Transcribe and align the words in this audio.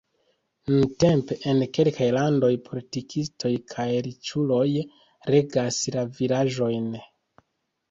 Nuntempe 0.69 1.35
en 1.51 1.61
kelkaj 1.77 2.07
landoj 2.15 2.49
politikistoj 2.71 3.53
kaj 3.75 3.87
riĉuloj 4.09 4.65
regas 5.37 5.81
la 5.99 6.09
vilaĝojn. 6.19 6.93